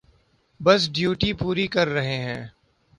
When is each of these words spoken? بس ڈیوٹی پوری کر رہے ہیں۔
بس 0.59 0.81
ڈیوٹی 0.93 1.31
پوری 1.33 1.67
کر 1.67 1.87
رہے 1.87 2.17
ہیں۔ 2.17 2.41